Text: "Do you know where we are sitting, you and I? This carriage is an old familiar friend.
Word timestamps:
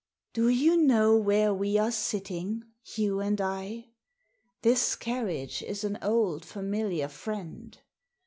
"Do 0.33 0.49
you 0.49 0.77
know 0.77 1.15
where 1.15 1.53
we 1.53 1.77
are 1.77 1.91
sitting, 1.91 2.63
you 2.95 3.19
and 3.19 3.39
I? 3.39 3.89
This 4.63 4.95
carriage 4.95 5.61
is 5.61 5.83
an 5.83 5.99
old 6.01 6.43
familiar 6.43 7.07
friend. 7.07 7.77